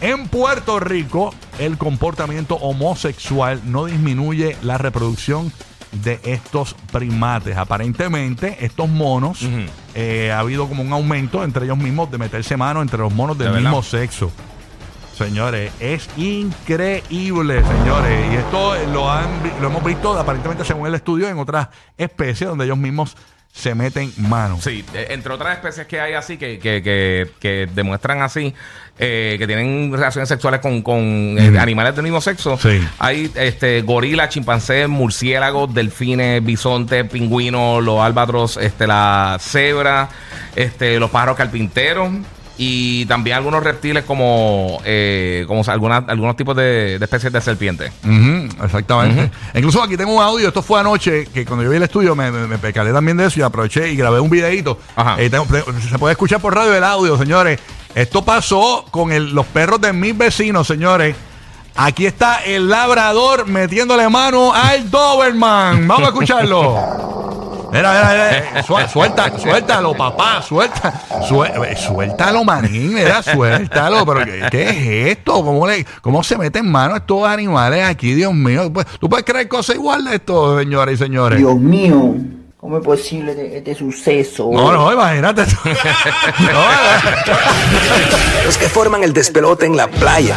en 0.00 0.28
Puerto 0.28 0.80
Rico 0.80 1.34
el 1.58 1.76
comportamiento 1.76 2.56
homosexual 2.56 3.60
no 3.64 3.86
disminuye 3.86 4.56
la 4.62 4.78
reproducción 4.78 5.52
de 5.90 6.20
estos 6.24 6.74
primates. 6.92 7.56
Aparentemente, 7.56 8.64
estos 8.64 8.88
monos, 8.88 9.40
eh, 9.94 10.30
ha 10.32 10.40
habido 10.40 10.68
como 10.68 10.82
un 10.82 10.92
aumento 10.92 11.42
entre 11.42 11.64
ellos 11.64 11.78
mismos 11.78 12.10
de 12.10 12.18
meterse 12.18 12.56
mano 12.56 12.82
entre 12.82 12.98
los 12.98 13.12
monos 13.12 13.38
del 13.38 13.52
¿De 13.52 13.60
mismo 13.60 13.82
sexo. 13.82 14.30
Señores, 15.18 15.72
es 15.80 16.08
increíble, 16.16 17.62
señores. 17.64 18.32
Y 18.32 18.36
esto 18.36 18.74
lo, 18.92 19.10
han, 19.10 19.28
lo 19.60 19.66
hemos 19.66 19.82
visto 19.84 20.16
aparentemente 20.16 20.64
según 20.64 20.86
el 20.86 20.94
estudio 20.94 21.28
en 21.28 21.38
otras 21.38 21.68
especies 21.96 22.48
donde 22.48 22.64
ellos 22.66 22.78
mismos 22.78 23.16
se 23.52 23.74
meten 23.74 24.12
mano. 24.18 24.58
Sí, 24.60 24.84
eh, 24.94 25.08
entre 25.10 25.32
otras 25.32 25.56
especies 25.56 25.86
que 25.88 26.00
hay 26.00 26.12
así, 26.14 26.36
que, 26.36 26.60
que, 26.60 26.82
que, 26.82 27.28
que 27.40 27.68
demuestran 27.74 28.22
así, 28.22 28.54
eh, 28.98 29.34
que 29.38 29.46
tienen 29.48 29.90
relaciones 29.90 30.28
sexuales 30.28 30.60
con, 30.60 30.82
con 30.82 31.00
eh, 31.02 31.58
animales 31.58 31.96
del 31.96 32.04
mismo 32.04 32.20
sexo, 32.20 32.56
Sí. 32.56 32.80
hay 33.00 33.28
este 33.34 33.82
gorila, 33.82 34.28
chimpancé, 34.28 34.86
murciélagos, 34.86 35.74
delfines, 35.74 36.44
bisontes, 36.44 37.08
pingüinos, 37.08 37.82
los 37.82 38.00
albatros, 38.00 38.56
este, 38.58 38.86
la 38.86 39.36
cebra, 39.40 40.10
este, 40.54 41.00
los 41.00 41.10
pájaros 41.10 41.36
carpinteros. 41.36 42.10
Y 42.60 43.06
también 43.06 43.36
algunos 43.36 43.62
reptiles 43.62 44.02
como, 44.04 44.80
eh, 44.84 45.44
como 45.46 45.62
algunas, 45.68 46.02
algunos 46.08 46.36
tipos 46.36 46.56
de, 46.56 46.98
de 46.98 47.04
especies 47.04 47.32
de 47.32 47.40
serpientes. 47.40 47.92
Exactamente. 48.64 49.30
Incluso 49.54 49.80
aquí 49.80 49.96
tengo 49.96 50.12
un 50.16 50.20
audio, 50.22 50.48
esto 50.48 50.60
fue 50.62 50.80
anoche, 50.80 51.26
que 51.32 51.44
cuando 51.46 51.62
yo 51.64 51.70
vi 51.70 51.76
el 51.76 51.84
estudio 51.84 52.16
me, 52.16 52.30
me, 52.32 52.48
me 52.48 52.58
percaté 52.58 52.92
también 52.92 53.16
de 53.16 53.26
eso 53.26 53.38
y 53.38 53.42
aproveché 53.42 53.90
y 53.92 53.96
grabé 53.96 54.18
un 54.18 54.28
videito. 54.28 54.76
Ajá. 54.96 55.14
Eh, 55.20 55.30
tengo- 55.30 55.46
se 55.88 55.98
puede 55.98 56.12
escuchar 56.12 56.40
por 56.40 56.54
radio 56.54 56.74
el 56.74 56.82
audio, 56.84 57.16
señores. 57.16 57.60
Esto 57.94 58.24
pasó 58.24 58.84
con 58.90 59.12
el- 59.12 59.30
los 59.32 59.46
perros 59.46 59.80
de 59.80 59.92
mis 59.92 60.18
vecinos, 60.18 60.66
señores. 60.66 61.14
Aquí 61.76 62.06
está 62.06 62.42
el 62.44 62.68
labrador 62.68 63.46
metiéndole 63.46 64.08
mano 64.08 64.52
al 64.52 64.90
Doberman. 64.90 65.86
Vamos 65.86 66.06
a 66.08 66.10
escucharlo. 66.10 67.27
Mira, 67.70 67.92
mira, 67.92 68.08
mira, 68.10 68.38
eh, 68.38 68.62
suel- 68.66 68.88
suelta, 68.88 69.38
suéltalo, 69.38 69.94
papá, 69.94 70.40
suelta, 70.42 70.92
suel- 71.28 71.52
eh, 71.66 71.76
suéltalo, 71.76 72.44
manín, 72.44 72.94
mira, 72.94 73.22
suéltalo, 73.22 74.06
pero 74.06 74.24
¿qué, 74.24 74.46
qué 74.50 74.68
es 75.10 75.16
esto? 75.18 75.44
¿Cómo, 75.44 75.66
le, 75.66 75.84
¿Cómo 76.00 76.22
se 76.22 76.38
meten 76.38 76.70
mano 76.70 76.96
estos 76.96 77.26
animales 77.28 77.84
aquí, 77.84 78.14
Dios 78.14 78.32
mío? 78.32 78.72
Pues, 78.72 78.86
¿Tú 78.98 79.08
puedes 79.08 79.26
creer 79.26 79.48
cosas 79.48 79.76
igual 79.76 80.04
de 80.04 80.16
esto, 80.16 80.58
señoras 80.58 80.94
y 80.94 80.98
señores? 80.98 81.38
Dios 81.38 81.56
mío, 81.56 82.14
¿cómo 82.56 82.78
es 82.78 82.84
posible 82.84 83.32
este, 83.32 83.58
este 83.58 83.74
suceso? 83.74 84.48
No, 84.52 84.72
no, 84.72 84.92
imagínate. 84.92 85.42
No, 86.40 86.64
Los 88.44 88.56
que 88.56 88.68
forman 88.68 89.02
el 89.04 89.12
despelote 89.12 89.66
en 89.66 89.76
la 89.76 89.88
playa. 89.88 90.36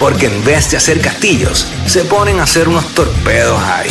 Porque 0.00 0.26
en 0.26 0.44
vez 0.44 0.70
de 0.70 0.76
hacer 0.76 1.00
castillos, 1.00 1.66
se 1.86 2.04
ponen 2.04 2.38
a 2.38 2.44
hacer 2.44 2.68
unos 2.68 2.86
torpedos 2.94 3.60
ahí. 3.64 3.90